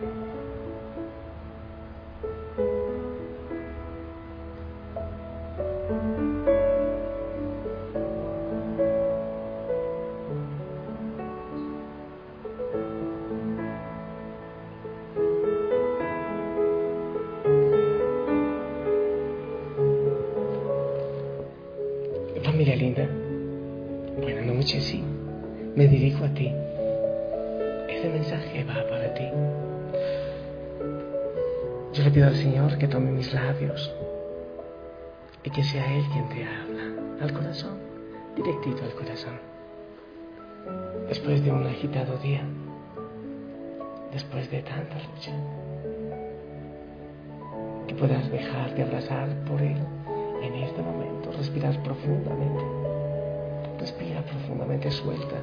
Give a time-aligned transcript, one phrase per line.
[0.00, 0.69] うん。
[32.00, 33.92] Yo le pido al Señor que tome mis labios
[35.44, 36.82] y que sea Él quien te habla
[37.20, 37.76] al corazón,
[38.34, 39.38] directito al corazón.
[41.10, 42.42] Después de un agitado día,
[44.14, 45.32] después de tanta lucha,
[47.86, 49.76] que puedas dejarte abrazar por Él
[50.40, 52.64] en este momento, respirar profundamente.
[53.78, 55.36] Respira profundamente, suelta.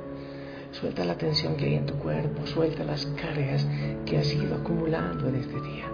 [0.72, 3.66] Suelta la tensión que hay en tu cuerpo, suelta las cargas
[4.08, 5.86] que has ido acumulando en este día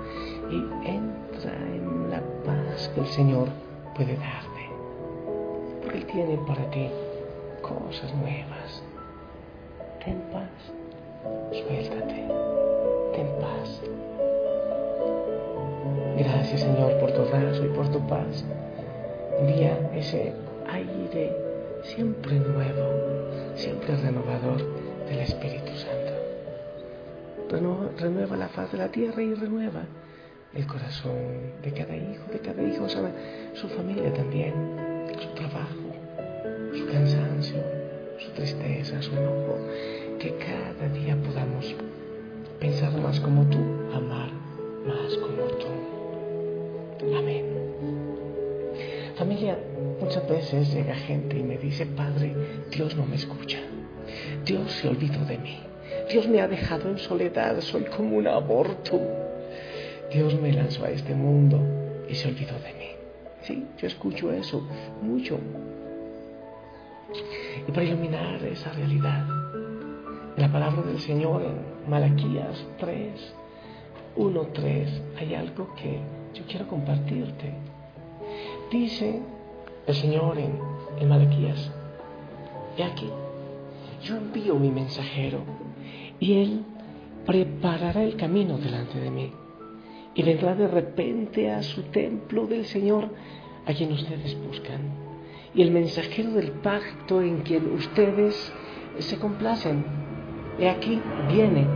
[0.53, 3.47] y entra en la paz que el Señor
[3.95, 4.69] puede darte.
[5.81, 6.89] Porque Él tiene para ti
[7.61, 8.83] cosas nuevas.
[10.05, 10.49] Ten paz,
[11.51, 12.27] suéltate,
[13.15, 13.81] ten paz.
[16.17, 18.45] Gracias Señor por tu abrazo y por tu paz.
[19.39, 20.33] Envía ese
[20.71, 21.35] aire
[21.81, 22.89] siempre nuevo,
[23.55, 24.61] siempre renovador
[25.07, 26.13] del Espíritu Santo.
[27.97, 29.83] renueva la faz de la tierra y renueva
[30.55, 33.09] el corazón de cada hijo, de cada hijo, sabe,
[33.53, 34.53] su familia también,
[35.19, 35.93] su trabajo,
[36.73, 37.63] su cansancio,
[38.19, 39.57] su tristeza, su enojo,
[40.19, 41.75] que cada día podamos
[42.59, 43.59] pensar más como tú,
[43.93, 44.29] amar
[44.85, 47.15] más como tú.
[47.17, 47.45] Amén.
[49.15, 49.57] Familia,
[49.99, 52.35] muchas veces llega gente y me dice, Padre,
[52.71, 53.59] Dios no me escucha.
[54.45, 55.59] Dios se olvidó de mí.
[56.09, 57.59] Dios me ha dejado en soledad.
[57.61, 59.22] Soy como un aborto.
[60.13, 61.59] Dios me lanzó a este mundo
[62.07, 62.89] y se olvidó de mí.
[63.41, 64.63] Sí, yo escucho eso
[65.01, 65.39] mucho.
[67.67, 69.25] Y para iluminar esa realidad,
[70.35, 73.33] en la palabra del Señor en Malaquías 3,
[74.15, 75.99] 1, 3, hay algo que
[76.35, 77.51] yo quiero compartirte.
[78.71, 79.19] Dice
[79.87, 80.59] el Señor en,
[80.99, 81.71] en Malaquías,
[82.77, 83.09] he aquí,
[84.03, 85.39] yo envío mi mensajero
[86.19, 86.65] y él
[87.25, 89.31] preparará el camino delante de mí
[90.15, 93.09] y vendrá de repente a su templo del Señor
[93.65, 95.03] a quien ustedes buscan
[95.55, 98.51] y el mensajero del pacto en quien ustedes
[98.99, 99.85] se complacen.
[100.59, 101.67] He aquí viene,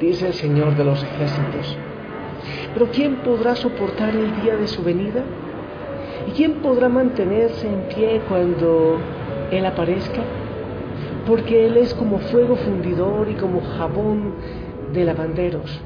[0.00, 1.76] dice el Señor de los ejércitos.
[2.74, 5.22] Pero ¿quién podrá soportar el día de su venida?
[6.28, 8.98] ¿Y quién podrá mantenerse en pie cuando
[9.50, 10.22] Él aparezca?
[11.26, 14.34] Porque Él es como fuego fundidor y como jabón
[14.92, 15.80] de lavanderos.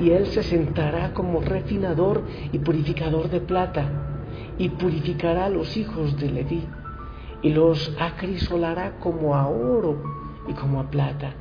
[0.00, 3.84] Y Él se sentará como refinador y purificador de plata,
[4.56, 6.66] y purificará a los hijos de Leví,
[7.42, 10.02] y los acrisolará como a oro
[10.48, 11.34] y como a plata,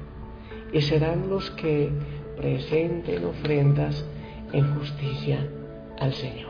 [0.73, 1.89] y serán los que
[2.37, 4.05] presenten ofrendas
[4.51, 5.47] en justicia
[5.99, 6.49] al Señor.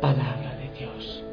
[0.00, 1.24] Palabra de Dios.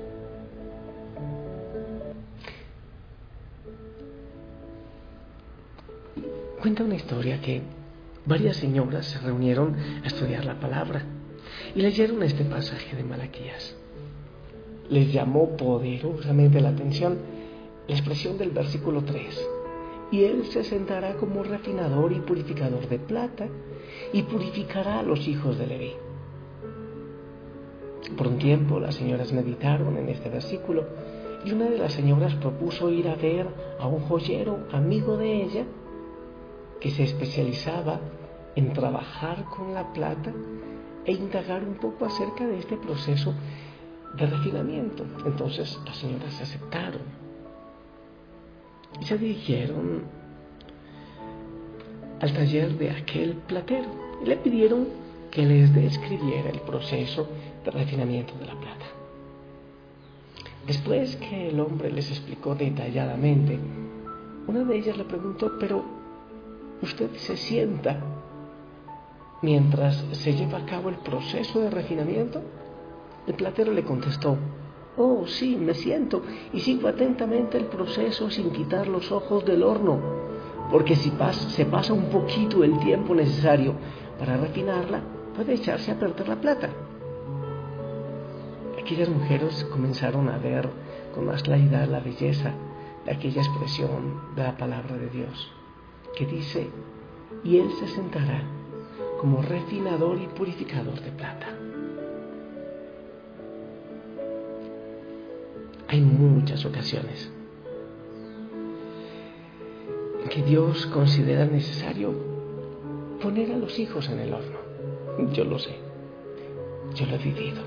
[6.61, 7.61] Cuenta una historia que
[8.25, 11.03] varias señoras se reunieron a estudiar la palabra
[11.75, 13.75] y leyeron este pasaje de Malaquías.
[14.89, 17.17] Les llamó poderosamente la atención
[17.87, 19.49] la expresión del versículo 3.
[20.11, 23.47] Y él se sentará como refinador y purificador de plata
[24.11, 25.93] y purificará a los hijos de Leví.
[28.17, 30.85] Por un tiempo las señoras meditaron en este versículo
[31.45, 33.47] y una de las señoras propuso ir a ver
[33.79, 35.65] a un joyero amigo de ella
[36.83, 38.01] que se especializaba
[38.57, 40.33] en trabajar con la plata
[41.05, 43.33] e indagar un poco acerca de este proceso
[44.17, 45.05] de refinamiento.
[45.25, 47.01] Entonces las señoras aceptaron
[48.99, 50.03] y se dirigieron
[52.19, 53.87] al taller de aquel platero
[54.21, 54.87] y le pidieron
[55.31, 57.29] que les describiera el proceso
[57.63, 58.85] de refinamiento de la plata.
[60.67, 63.57] Después que el hombre les explicó detalladamente,
[64.47, 65.92] una de ellas le preguntó, pero
[66.81, 67.99] usted se sienta
[69.41, 72.41] mientras se lleva a cabo el proceso de refinamiento?
[73.27, 74.37] El platero le contestó,
[74.97, 76.21] oh sí, me siento
[76.51, 79.99] y sigo atentamente el proceso sin quitar los ojos del horno,
[80.71, 81.11] porque si
[81.49, 83.73] se pasa un poquito el tiempo necesario
[84.19, 85.01] para refinarla,
[85.35, 86.69] puede echarse a perder la plata.
[88.79, 90.69] Aquellas mujeres comenzaron a ver
[91.15, 92.51] con más claridad la belleza
[93.05, 95.51] de aquella expresión de la palabra de Dios,
[96.15, 96.69] que dice,
[97.43, 98.43] y Él se sentará
[99.19, 101.47] como refinador y purificador de plata.
[105.87, 107.31] Hay muchas ocasiones
[110.23, 112.13] en que Dios considera necesario
[113.21, 114.57] poner a los hijos en el horno.
[115.33, 115.75] Yo lo sé,
[116.95, 117.61] yo lo he vivido.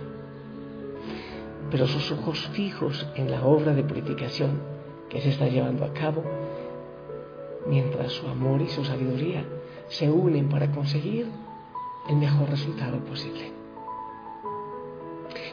[1.70, 4.60] Pero sus ojos fijos en la obra de purificación
[5.08, 6.22] que se está llevando a cabo,
[7.68, 9.44] mientras su amor y su sabiduría
[9.88, 11.26] se unen para conseguir
[12.08, 13.52] el mejor resultado posible.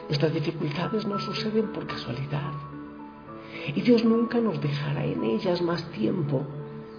[0.08, 2.52] Nuestras dificultades no suceden por casualidad.
[3.74, 6.42] Y Dios nunca nos dejará en ellas más tiempo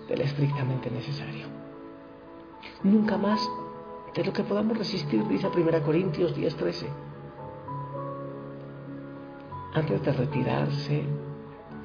[0.07, 1.45] del estrictamente necesario.
[2.83, 3.39] Nunca más
[4.15, 6.87] de lo que podamos resistir, dice 1 Corintios 10:13.
[9.73, 11.03] Antes de retirarse,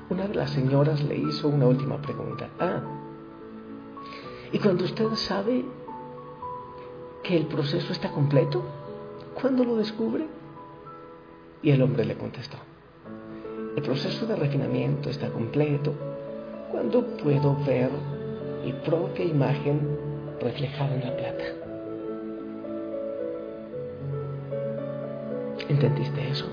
[0.08, 2.48] una de las señoras le hizo una última pregunta.
[2.58, 2.80] Ah,
[4.52, 5.64] y cuando usted sabe
[7.22, 8.64] que el proceso está completo,
[9.40, 10.26] ¿cuándo lo descubre?
[11.62, 12.56] Y el hombre le contestó,
[13.76, 15.94] el proceso de refinamiento está completo
[16.70, 17.90] cuando puedo ver
[18.64, 19.98] mi propia imagen
[20.40, 21.44] reflejada en la plata.
[25.68, 26.46] ¿Entendiste eso?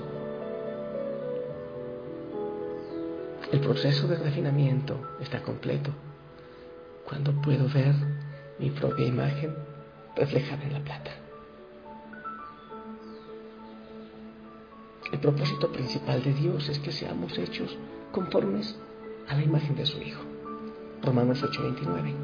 [3.50, 5.90] El proceso de refinamiento está completo
[7.08, 7.94] cuando puedo ver
[8.58, 9.54] mi propia imagen
[10.14, 11.10] reflejada en la plata.
[15.10, 17.78] El propósito principal de Dios es que seamos hechos
[18.12, 18.78] conformes
[19.26, 20.20] a la imagen de su Hijo.
[21.02, 22.14] Romanos 8:29.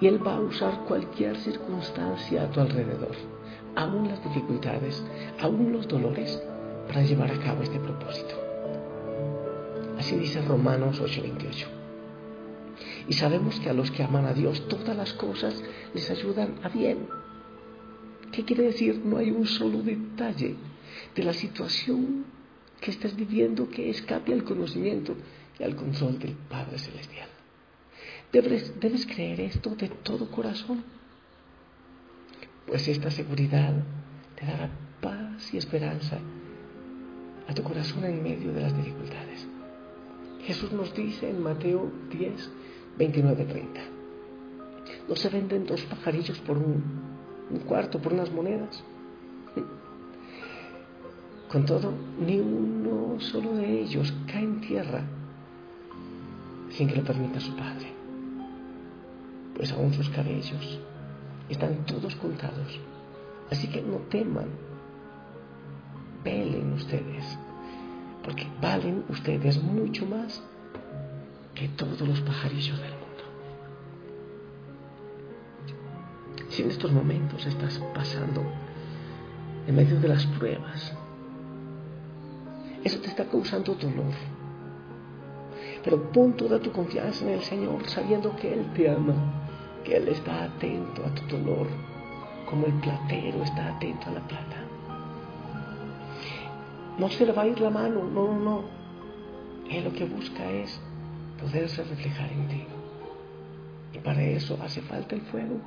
[0.00, 3.14] Y Él va a usar cualquier circunstancia a tu alrededor,
[3.76, 5.04] aún las dificultades,
[5.42, 6.42] aún los dolores,
[6.86, 8.34] para llevar a cabo este propósito.
[9.98, 11.79] Así dice Romanos 8:28.
[13.08, 15.62] Y sabemos que a los que aman a Dios todas las cosas
[15.94, 17.08] les ayudan a bien.
[18.32, 19.00] ¿Qué quiere decir?
[19.04, 20.56] No hay un solo detalle
[21.14, 22.24] de la situación
[22.80, 25.14] que estés viviendo que escape al conocimiento
[25.58, 27.28] y al control del Padre Celestial.
[28.32, 30.84] Debes, debes creer esto de todo corazón,
[32.66, 33.74] pues esta seguridad
[34.36, 34.70] te dará
[35.00, 36.18] paz y esperanza
[37.48, 39.46] a tu corazón en medio de las dificultades.
[40.44, 42.50] Jesús nos dice en Mateo 10,
[42.98, 43.80] 29, 30,
[45.08, 46.82] no se venden dos pajarillos por un,
[47.50, 48.82] un cuarto, por unas monedas.
[51.50, 55.02] Con todo, ni uno solo de ellos cae en tierra
[56.70, 57.92] sin que lo permita su Padre.
[59.56, 60.80] Pues aún sus cabellos
[61.48, 62.78] están todos contados.
[63.50, 64.48] Así que no teman,
[66.22, 67.24] pelen ustedes,
[68.22, 70.42] porque valen ustedes mucho más
[71.60, 73.24] que todos los pajarillos del mundo.
[76.48, 78.42] Si en estos momentos estás pasando
[79.66, 80.94] en medio de las pruebas,
[82.82, 84.14] eso te está causando dolor.
[85.84, 89.12] Pero pon toda tu confianza en el Señor, sabiendo que Él te ama,
[89.84, 91.66] que Él está atento a tu dolor,
[92.48, 94.56] como el platero está atento a la plata.
[96.96, 98.64] No se le va a ir la mano, no, no, no.
[99.68, 100.80] Él lo que busca es
[101.40, 102.64] poderse reflejar en ti.
[103.94, 105.60] Y para eso hace falta el fuego.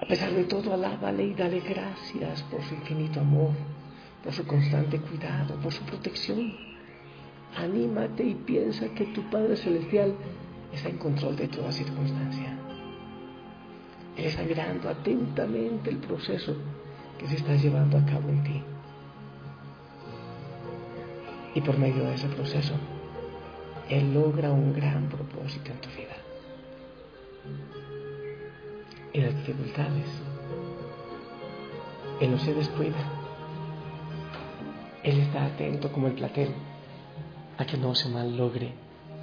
[0.00, 3.52] A pesar de todo, alábale y dale gracias por su infinito amor
[4.22, 6.52] por su constante cuidado, por su protección.
[7.56, 10.14] Anímate y piensa que tu Padre Celestial
[10.72, 12.56] está en control de toda circunstancia.
[14.16, 16.56] Él está mirando atentamente el proceso
[17.18, 18.62] que se está llevando a cabo en ti.
[21.54, 22.74] Y por medio de ese proceso,
[23.88, 26.16] Él logra un gran propósito en tu vida.
[29.12, 30.06] Y las dificultades,
[32.20, 33.18] Él no se descuida
[35.08, 36.52] él está atento como el platero
[37.56, 38.74] a que no se malogre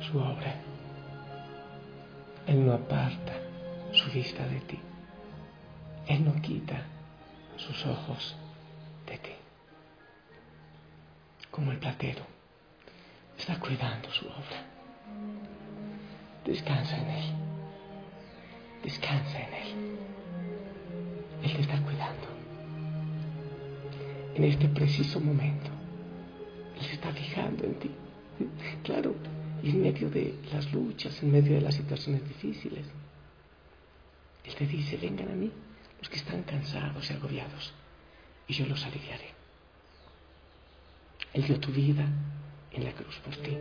[0.02, 0.56] su obra.
[2.48, 3.34] Él no aparta
[3.92, 4.80] su vista de ti.
[6.08, 6.82] Él no quita
[7.58, 8.36] sus ojos
[9.06, 9.32] de ti.
[11.52, 12.24] Como el platero
[13.38, 14.66] está cuidando su obra.
[16.46, 17.26] Descansa en Él.
[18.84, 19.98] Descansa en Él.
[21.44, 22.28] Él te está cuidando
[24.36, 25.72] en este preciso momento.
[26.78, 27.92] Él se está fijando en ti.
[28.84, 29.16] Claro,
[29.64, 32.86] en medio de las luchas, en medio de las situaciones difíciles.
[34.44, 35.52] Él te dice, vengan a mí
[36.00, 37.74] los que están cansados y agobiados,
[38.48, 39.34] y yo los aliviaré.
[41.34, 42.06] Él dio tu vida
[42.76, 43.58] en la cruz por ti,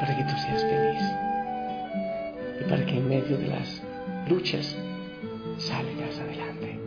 [0.00, 1.02] para que tú seas feliz
[2.60, 3.82] y para que en medio de las
[4.28, 4.76] luchas
[5.58, 6.85] salgas adelante.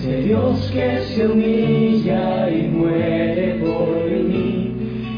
[0.00, 4.72] Ese Dios que se humilla y muere por mí,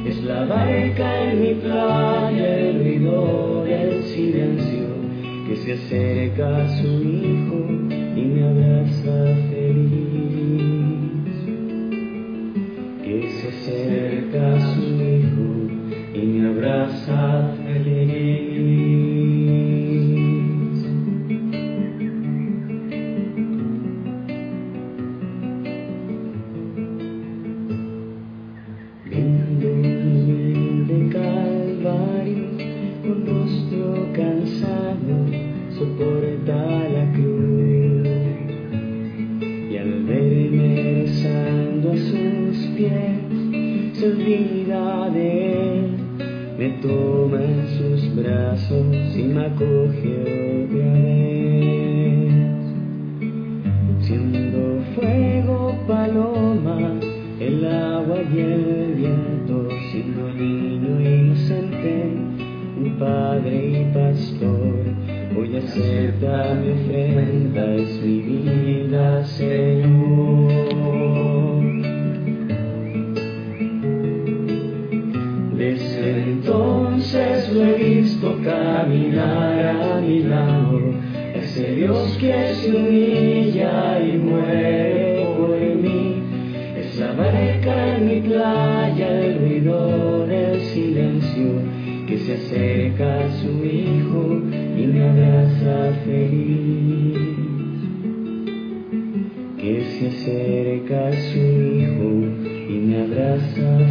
[0.08, 4.88] es la barca en mi playa, el ruido del silencio
[5.46, 7.41] que se acerca a su hijo.
[58.02, 62.10] agua y el viento, siendo niño inocente,
[62.76, 64.74] mi padre y pastor.
[65.36, 70.52] Hoy acepta mi ofrenda, es mi vida, Señor.
[75.56, 80.80] Desde entonces lo he visto caminar a mi lado,
[81.34, 84.81] ese Dios que se humilla y muere.
[87.96, 91.60] en mi playa el ruido del silencio
[92.06, 94.40] que se acerca a su hijo
[94.76, 97.18] y me abraza feliz.
[99.58, 102.08] Que se acerca a su hijo
[102.68, 103.81] y me abraza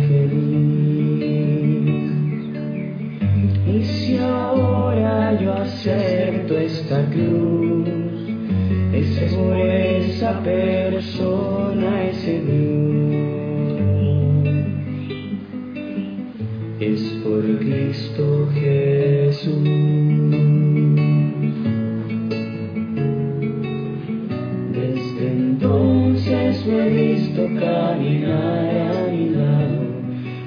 [27.96, 29.82] llegar a mi lado,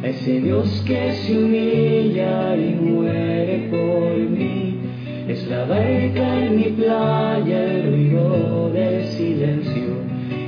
[0.02, 4.78] ese Dios que se humilla y muere por mí.
[5.28, 9.96] Es la barca en mi playa, el ruido del silencio,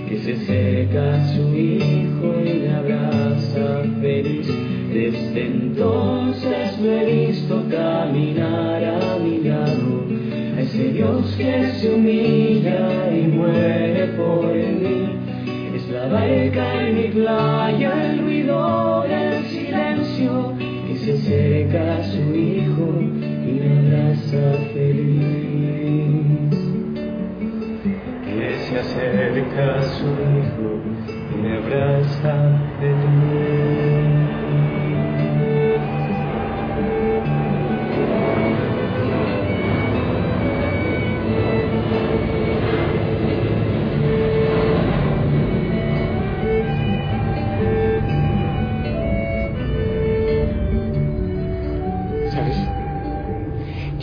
[0.09, 4.47] que se acerca a su hijo y le abraza feliz.
[4.93, 10.05] Desde entonces lo he visto caminar a mi lado,
[10.57, 12.96] a ese Dios que se humilla
[16.11, 23.51] La en mi playa, el ruido del silencio, que se acerca a su hijo y
[23.59, 26.55] me abraza feliz.
[28.25, 30.69] Que se acerca a su hijo
[31.33, 32.35] y me abraza
[32.79, 33.06] feliz.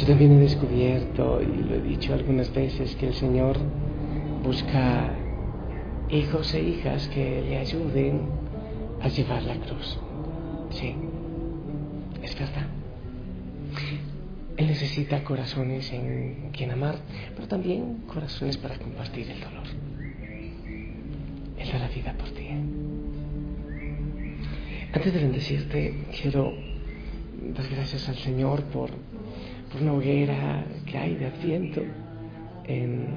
[0.06, 3.58] También he descubierto, y lo he dicho algunas veces, que el Señor
[4.44, 5.12] busca
[6.10, 8.22] hijos e hijas que le ayuden
[9.02, 9.98] a llevar la cruz.
[10.72, 10.94] Sí,
[12.22, 12.68] es verdad.
[14.58, 16.96] Él necesita corazones en quien amar,
[17.36, 19.68] pero también corazones para compartir el dolor.
[21.58, 22.50] Él da la vida por ti.
[24.94, 26.54] Antes de bendecirte, quiero
[27.52, 28.90] dar gracias al Señor por,
[29.72, 31.82] por una hoguera que hay de Adviento
[32.66, 33.08] en,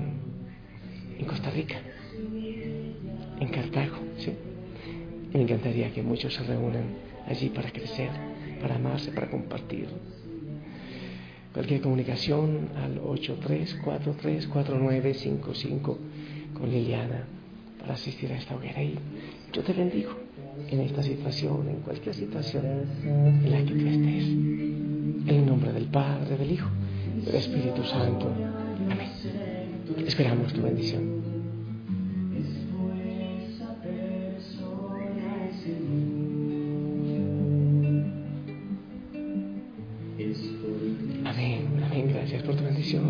[1.18, 1.80] en Costa Rica,
[3.40, 3.96] en Cartago.
[4.18, 4.32] ¿sí?
[5.32, 6.84] me encantaría que muchos se reúnan
[7.26, 8.10] allí para crecer,
[8.60, 9.88] para amarse, para compartir.
[11.52, 15.96] Cualquier comunicación al 83434955
[16.54, 17.26] con Liliana
[17.78, 18.82] para asistir a esta hoguera.
[18.82, 18.98] Y
[19.52, 20.25] yo te bendigo
[20.68, 22.64] en esta situación, en cualquier situación
[23.04, 24.24] en la que tú estés.
[25.28, 26.68] En el nombre del Padre, del Hijo,
[27.24, 28.30] del Espíritu Santo.
[28.90, 29.08] Amén.
[30.06, 31.16] Esperamos tu bendición.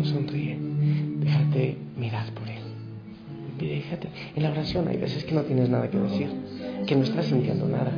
[0.07, 0.57] sonríe.
[1.19, 2.61] Déjate mirar por Él.
[3.59, 4.09] Déjate.
[4.35, 6.29] En la oración hay veces que no tienes nada que decir,
[6.87, 7.91] que no estás sintiendo nada.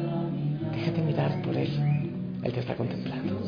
[0.73, 1.69] Déjate mirar por Él.
[2.43, 3.39] Él te está contemplando.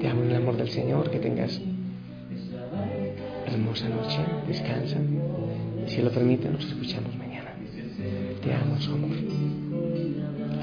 [0.00, 1.60] Te amo en el amor del Señor, que tengas
[3.46, 4.96] hermosa noche, descansa.
[5.86, 7.52] Si Él lo permite, nos escuchamos mañana.
[8.42, 9.10] Te amo, su amor.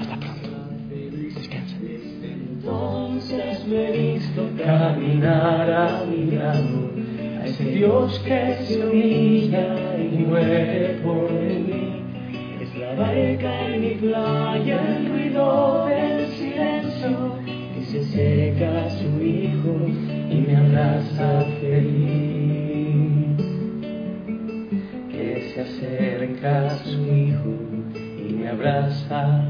[0.00, 0.50] Hasta pronto.
[1.34, 1.76] Descansa
[2.62, 6.90] entonces me he visto caminar a mi lado,
[7.40, 11.79] a ese Dios que se humilla y muere por mí.
[13.00, 17.38] Barca en mi playa, el ruido del silencio,
[17.74, 19.72] que se acerca a su hijo
[20.30, 23.38] y me abraza feliz.
[25.10, 27.54] Que se acerca a su hijo
[28.18, 29.46] y me abraza